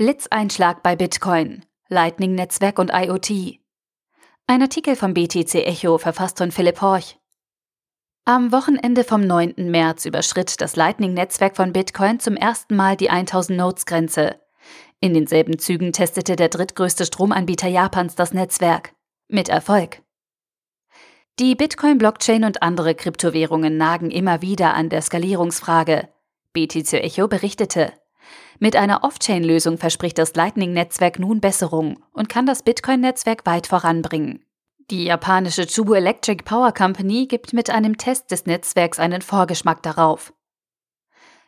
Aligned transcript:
Blitzeinschlag 0.00 0.82
bei 0.82 0.96
Bitcoin, 0.96 1.66
Lightning-Netzwerk 1.90 2.78
und 2.78 2.90
IoT. 2.90 3.60
Ein 4.46 4.62
Artikel 4.62 4.96
vom 4.96 5.12
BTC 5.12 5.56
Echo 5.56 5.98
verfasst 5.98 6.38
von 6.38 6.52
Philipp 6.52 6.80
Horch. 6.80 7.18
Am 8.24 8.50
Wochenende 8.50 9.04
vom 9.04 9.26
9. 9.26 9.70
März 9.70 10.06
überschritt 10.06 10.62
das 10.62 10.74
Lightning-Netzwerk 10.74 11.54
von 11.54 11.74
Bitcoin 11.74 12.18
zum 12.18 12.36
ersten 12.36 12.76
Mal 12.76 12.96
die 12.96 13.10
1000 13.10 13.58
Nodes-Grenze. 13.58 14.40
In 15.00 15.12
denselben 15.12 15.58
Zügen 15.58 15.92
testete 15.92 16.34
der 16.34 16.48
drittgrößte 16.48 17.04
Stromanbieter 17.04 17.68
Japans 17.68 18.14
das 18.14 18.32
Netzwerk. 18.32 18.94
Mit 19.28 19.50
Erfolg. 19.50 20.00
Die 21.38 21.54
Bitcoin-Blockchain 21.54 22.44
und 22.44 22.62
andere 22.62 22.94
Kryptowährungen 22.94 23.76
nagen 23.76 24.10
immer 24.10 24.40
wieder 24.40 24.72
an 24.72 24.88
der 24.88 25.02
Skalierungsfrage. 25.02 26.08
BTC 26.54 26.94
Echo 26.94 27.28
berichtete. 27.28 27.92
Mit 28.58 28.76
einer 28.76 29.04
Off-Chain-Lösung 29.04 29.78
verspricht 29.78 30.18
das 30.18 30.34
Lightning-Netzwerk 30.34 31.18
nun 31.18 31.40
Besserung 31.40 32.02
und 32.12 32.28
kann 32.28 32.46
das 32.46 32.62
Bitcoin-Netzwerk 32.62 33.46
weit 33.46 33.66
voranbringen. 33.66 34.44
Die 34.90 35.04
japanische 35.04 35.66
Chubu 35.66 35.94
Electric 35.94 36.42
Power 36.44 36.72
Company 36.72 37.26
gibt 37.26 37.52
mit 37.52 37.70
einem 37.70 37.96
Test 37.96 38.30
des 38.32 38.46
Netzwerks 38.46 38.98
einen 38.98 39.22
Vorgeschmack 39.22 39.82
darauf. 39.82 40.32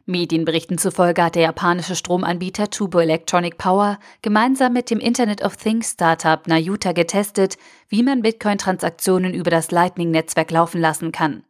Medienberichten 0.06 0.78
zufolge 0.78 1.22
hat 1.22 1.34
der 1.36 1.42
japanische 1.42 1.94
Stromanbieter 1.94 2.70
Chubu 2.70 2.98
Electronic 2.98 3.58
Power 3.58 3.98
gemeinsam 4.20 4.72
mit 4.72 4.90
dem 4.90 4.98
Internet 4.98 5.42
of 5.44 5.56
Things 5.56 5.92
Startup 5.92 6.46
Nayuta 6.46 6.92
getestet, 6.92 7.56
wie 7.88 8.02
man 8.02 8.22
Bitcoin-Transaktionen 8.22 9.34
über 9.34 9.50
das 9.50 9.70
Lightning-Netzwerk 9.70 10.50
laufen 10.50 10.80
lassen 10.80 11.12
kann. 11.12 11.44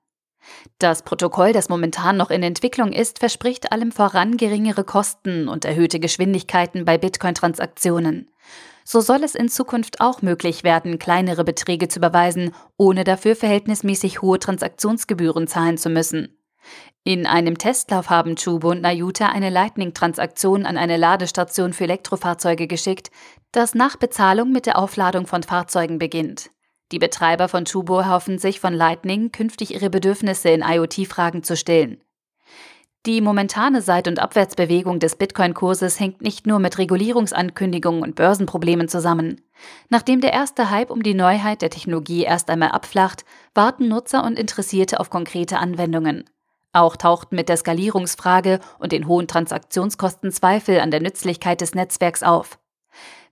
Das 0.78 1.02
Protokoll, 1.02 1.52
das 1.52 1.69
momentan 1.69 2.16
noch 2.16 2.30
in 2.30 2.42
Entwicklung 2.42 2.92
ist, 2.92 3.19
verspricht 3.19 3.73
allem 3.73 3.92
voran 3.92 4.37
geringere 4.37 4.84
Kosten 4.84 5.48
und 5.48 5.65
erhöhte 5.65 6.01
Geschwindigkeiten 6.01 6.84
bei 6.84 6.98
Bitcoin-Transaktionen. 6.98 8.29
So 8.85 9.01
soll 9.01 9.23
es 9.23 9.35
in 9.35 9.48
Zukunft 9.48 10.01
auch 10.01 10.23
möglich 10.23 10.65
werden, 10.65 10.98
kleinere 10.98 11.45
Beträge 11.45 11.88
zu 11.88 12.01
überweisen, 12.01 12.52
ohne 12.76 13.04
dafür 13.04 13.37
verhältnismäßig 13.37 14.23
hohe 14.23 14.38
Transaktionsgebühren 14.38 15.46
zahlen 15.46 15.79
zu 15.79 15.88
müssen. 15.88 16.37
In 17.04 17.26
einem 17.26 17.59
Testlauf 17.59 18.10
haben 18.10 18.37
Chubo 18.37 18.70
und 18.70 18.82
Nayuta 18.82 19.26
eine 19.26 19.51
Lightning-Transaktion 19.51 20.66
an 20.66 20.76
eine 20.76 20.96
Ladestation 20.96 21.73
für 21.73 21.85
Elektrofahrzeuge 21.85 22.68
geschickt, 22.68 23.10
das 23.51 23.74
nach 23.74 23.96
Bezahlung 23.96 24.52
mit 24.52 24.66
der 24.66 24.79
Aufladung 24.79 25.26
von 25.26 25.43
Fahrzeugen 25.43 25.98
beginnt. 25.98 26.51
Die 26.93 26.98
Betreiber 26.98 27.48
von 27.48 27.65
Chubo 27.65 28.07
hoffen 28.07 28.38
sich 28.38 28.60
von 28.60 28.74
Lightning 28.74 29.32
künftig 29.32 29.73
ihre 29.73 29.88
Bedürfnisse 29.88 30.51
in 30.51 30.62
IoT-Fragen 30.62 31.43
zu 31.43 31.57
stillen. 31.57 32.02
Die 33.07 33.21
momentane 33.21 33.82
Seit- 33.82 34.07
und 34.07 34.21
Abwärtsbewegung 34.21 35.01
des 35.01 35.16
Bitcoin-Kurses 35.16 35.98
hängt 35.98 36.20
nicht 36.20 36.46
nur 36.46 36.60
mit 36.60 36.79
Regulierungsankündigungen 36.79 38.02
und 38.02 38.15
Börsenproblemen 38.15 38.88
zusammen. 38.88 39.40
Nachdem 39.88 40.20
der 40.20 40.32
erste 40.32 40.70
Hype 40.70 40.90
um 40.90 41.02
die 41.02 41.15
Neuheit 41.15 41.63
der 41.63 41.70
Technologie 41.70 42.23
erst 42.23 42.48
einmal 42.51 42.70
abflacht, 42.70 43.24
warten 43.54 43.88
Nutzer 43.88 44.23
und 44.23 44.38
Interessierte 44.38 45.01
auf 45.01 45.10
konkrete 45.10 45.59
Anwendungen. 45.59 46.24
Auch 46.73 46.96
tauchten 46.96 47.37
mit 47.37 47.48
der 47.48 47.57
Skalierungsfrage 47.57 48.60
und 48.79 48.93
den 48.93 49.09
hohen 49.09 49.26
Transaktionskosten 49.26 50.30
Zweifel 50.30 50.79
an 50.79 50.90
der 50.90 51.01
Nützlichkeit 51.01 51.60
des 51.60 51.74
Netzwerks 51.74 52.23
auf. 52.23 52.59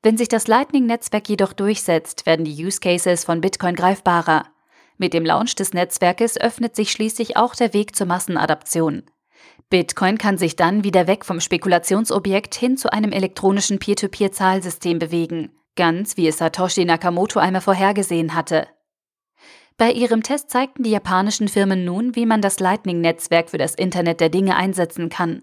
Wenn 0.03 0.17
sich 0.17 0.29
das 0.29 0.47
Lightning-Netzwerk 0.47 1.29
jedoch 1.29 1.53
durchsetzt, 1.53 2.25
werden 2.25 2.47
die 2.47 2.65
Use 2.65 2.81
Cases 2.81 3.23
von 3.23 3.43
Bitcoin 3.43 3.75
greifbarer. 3.75 4.47
Mit 4.97 5.13
dem 5.13 5.27
Launch 5.27 5.55
des 5.57 5.75
Netzwerkes 5.75 6.41
öffnet 6.41 6.75
sich 6.75 6.91
schließlich 6.91 7.37
auch 7.37 7.55
der 7.55 7.75
Weg 7.75 7.95
zur 7.95 8.07
Massenadaption. 8.07 9.03
Bitcoin 9.69 10.17
kann 10.17 10.39
sich 10.39 10.57
dann 10.57 10.85
wieder 10.85 11.07
weg 11.07 11.27
vom 11.27 11.39
Spekulationsobjekt 11.39 12.55
hin 12.55 12.79
zu 12.79 12.93
einem 12.93 13.13
elektronischen 13.13 13.79
Peer-to-Peer-Zahlsystem 13.79 14.99
bewegen, 14.99 15.53
ganz 15.77 16.17
wie 16.17 16.29
es 16.29 16.39
Satoshi 16.39 16.87
Nakamoto 16.87 17.39
einmal 17.39 17.61
vorhergesehen 17.61 18.35
hatte. 18.35 18.69
Bei 19.77 19.93
ihrem 19.93 20.23
Test 20.23 20.51
zeigten 20.51 20.83
die 20.83 20.91
japanischen 20.91 21.49
Firmen 21.49 21.85
nun, 21.85 22.17
wie 22.17 22.27
man 22.27 22.41
das 22.41 22.59
Lightning-Netzwerk 22.59 23.51
für 23.51 23.59
das 23.59 23.75
Internet 23.75 24.21
der 24.21 24.29
Dinge 24.31 24.57
einsetzen 24.57 25.11
kann. 25.11 25.43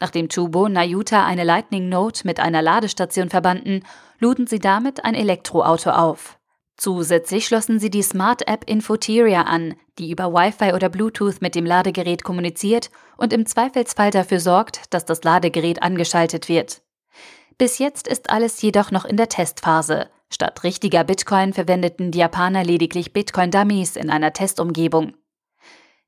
Nachdem 0.00 0.28
Chubo 0.28 0.64
und 0.64 0.72
Nayuta 0.72 1.24
eine 1.24 1.44
Lightning 1.44 1.88
Note 1.88 2.26
mit 2.26 2.40
einer 2.40 2.62
Ladestation 2.62 3.30
verbanden, 3.30 3.82
luden 4.18 4.46
sie 4.46 4.58
damit 4.58 5.04
ein 5.04 5.14
Elektroauto 5.14 5.90
auf. 5.90 6.38
Zusätzlich 6.76 7.46
schlossen 7.46 7.78
sie 7.78 7.88
die 7.88 8.02
Smart 8.02 8.46
App 8.46 8.68
Infoteria 8.68 9.42
an, 9.42 9.74
die 9.98 10.10
über 10.10 10.32
Wi-Fi 10.32 10.74
oder 10.74 10.90
Bluetooth 10.90 11.40
mit 11.40 11.54
dem 11.54 11.64
Ladegerät 11.64 12.22
kommuniziert 12.22 12.90
und 13.16 13.32
im 13.32 13.46
Zweifelsfall 13.46 14.10
dafür 14.10 14.40
sorgt, 14.40 14.92
dass 14.92 15.06
das 15.06 15.24
Ladegerät 15.24 15.82
angeschaltet 15.82 16.50
wird. 16.50 16.82
Bis 17.56 17.78
jetzt 17.78 18.06
ist 18.06 18.28
alles 18.28 18.60
jedoch 18.60 18.90
noch 18.90 19.06
in 19.06 19.16
der 19.16 19.30
Testphase. 19.30 20.10
Statt 20.28 20.64
richtiger 20.64 21.04
Bitcoin 21.04 21.54
verwendeten 21.54 22.10
die 22.10 22.18
Japaner 22.18 22.62
lediglich 22.62 23.14
Bitcoin-Dummies 23.14 23.96
in 23.96 24.10
einer 24.10 24.34
Testumgebung. 24.34 25.14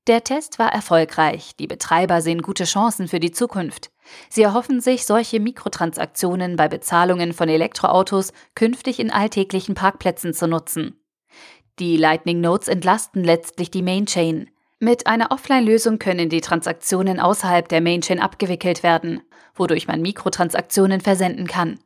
Der 0.08 0.24
Test 0.24 0.58
war 0.58 0.72
erfolgreich, 0.72 1.54
die 1.56 1.66
Betreiber 1.66 2.22
sehen 2.22 2.40
gute 2.40 2.64
Chancen 2.64 3.08
für 3.08 3.20
die 3.20 3.30
Zukunft. 3.30 3.90
Sie 4.30 4.42
erhoffen 4.42 4.80
sich, 4.80 5.04
solche 5.04 5.38
Mikrotransaktionen 5.38 6.56
bei 6.56 6.66
Bezahlungen 6.66 7.34
von 7.34 7.50
Elektroautos 7.50 8.32
künftig 8.54 9.00
in 9.00 9.10
alltäglichen 9.10 9.74
Parkplätzen 9.74 10.32
zu 10.32 10.48
nutzen. 10.48 10.98
Die 11.78 11.98
Lightning 11.98 12.40
Notes 12.40 12.68
entlasten 12.68 13.22
letztlich 13.22 13.70
die 13.70 13.82
Mainchain. 13.82 14.48
Mit 14.78 15.06
einer 15.06 15.30
Offline-Lösung 15.30 15.98
können 15.98 16.30
die 16.30 16.40
Transaktionen 16.40 17.20
außerhalb 17.20 17.68
der 17.68 17.82
Mainchain 17.82 18.18
abgewickelt 18.18 18.82
werden, 18.82 19.20
wodurch 19.54 19.88
man 19.88 20.00
Mikrotransaktionen 20.00 21.02
versenden 21.02 21.46
kann. 21.46 21.80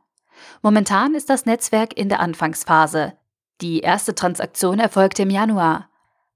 Momentan 0.63 1.17
ist 1.17 1.29
das 1.29 1.45
Netzwerk 1.45 1.97
in 1.99 2.09
der 2.09 2.21
Anfangsphase. 2.21 3.15
Die 3.61 3.81
erste 3.81 4.15
Transaktion 4.15 4.79
erfolgte 4.79 5.23
im 5.23 5.31
Januar. 5.31 5.89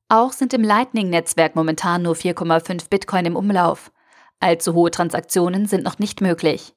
Auch 0.08 0.32
sind 0.32 0.54
im 0.54 0.62
Lightning-Netzwerk 0.62 1.56
momentan 1.56 2.02
nur 2.02 2.14
4,5 2.14 2.88
Bitcoin 2.88 3.26
im 3.26 3.34
Umlauf. 3.34 3.90
Allzu 4.38 4.74
hohe 4.74 4.92
Transaktionen 4.92 5.66
sind 5.66 5.82
noch 5.82 5.98
nicht 5.98 6.20
möglich. 6.20 6.74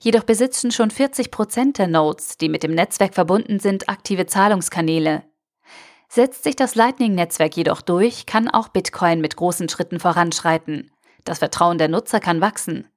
Jedoch 0.00 0.24
besitzen 0.24 0.72
schon 0.72 0.90
40 0.90 1.30
Prozent 1.30 1.78
der 1.78 1.86
Nodes, 1.86 2.38
die 2.38 2.48
mit 2.48 2.64
dem 2.64 2.74
Netzwerk 2.74 3.14
verbunden 3.14 3.60
sind, 3.60 3.88
aktive 3.88 4.26
Zahlungskanäle. 4.26 5.22
Setzt 6.08 6.42
sich 6.42 6.56
das 6.56 6.74
Lightning-Netzwerk 6.74 7.56
jedoch 7.56 7.82
durch, 7.82 8.26
kann 8.26 8.48
auch 8.48 8.68
Bitcoin 8.68 9.20
mit 9.20 9.36
großen 9.36 9.68
Schritten 9.68 10.00
voranschreiten. 10.00 10.90
Das 11.24 11.38
Vertrauen 11.38 11.78
der 11.78 11.88
Nutzer 11.88 12.18
kann 12.18 12.40
wachsen. 12.40 12.88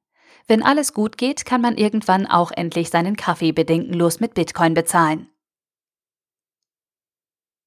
Wenn 0.47 0.63
alles 0.63 0.93
gut 0.93 1.19
geht, 1.19 1.45
kann 1.45 1.61
man 1.61 1.77
irgendwann 1.77 2.25
auch 2.25 2.51
endlich 2.51 2.89
seinen 2.89 3.15
Kaffee 3.15 3.51
bedenkenlos 3.51 4.19
mit 4.19 4.33
Bitcoin 4.33 4.73
bezahlen. 4.73 5.29